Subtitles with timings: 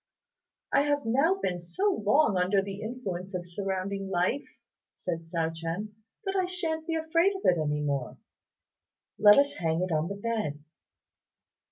[0.73, 4.41] "I have now been so long under the influence of surrounding life,"
[4.95, 5.93] said Hsiao ch'ien,
[6.25, 8.17] "that I shan't be afraid of it any more.
[9.19, 10.63] Let us hang it on the bed."